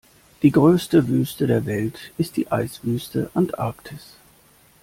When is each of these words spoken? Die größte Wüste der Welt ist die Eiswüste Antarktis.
Die 0.41 0.51
größte 0.51 1.07
Wüste 1.09 1.45
der 1.45 1.67
Welt 1.67 2.11
ist 2.17 2.35
die 2.35 2.51
Eiswüste 2.51 3.29
Antarktis. 3.35 4.15